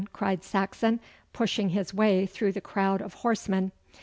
[0.13, 0.99] cried Saxon,
[1.31, 3.71] pushing his way through the crowd of horsemen.